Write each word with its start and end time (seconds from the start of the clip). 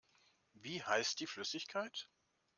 Wie 0.55 0.81
heißt 0.81 1.19
die 1.19 1.27
Flüssigkeit? 1.27 2.09